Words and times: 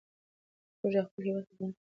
موږ 0.79 0.91
د 0.95 0.97
خپل 1.07 1.21
هېواد 1.27 1.45
خدمت 1.49 1.73
کوو. 1.77 1.83